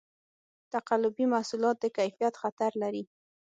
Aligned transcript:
تقلبي 0.73 1.23
محصولات 1.33 1.75
د 1.79 1.85
کیفیت 1.97 2.33
خطر 2.41 2.71
لري. 2.81 3.03